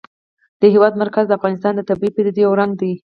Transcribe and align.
د 0.61 0.63
هېواد 0.73 0.93
مرکز 1.03 1.25
د 1.27 1.31
افغانستان 1.37 1.73
د 1.75 1.81
طبیعي 1.89 2.11
پدیدو 2.15 2.41
یو 2.45 2.57
رنګ 2.59 2.71
دی. 2.81 2.91